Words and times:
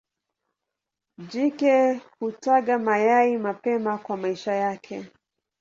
Jike 1.31 2.01
hutaga 2.19 2.79
mayai 2.79 3.37
mapema 3.37 3.97
kwa 3.97 4.17
maisha 4.17 4.53
yake. 4.53 5.05